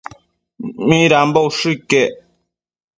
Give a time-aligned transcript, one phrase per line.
[0.87, 2.13] Midambo ushë iquec